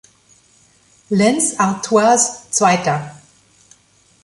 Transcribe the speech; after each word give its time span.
Lens-Artois" 1.11 2.47
Zweiter. 2.49 2.97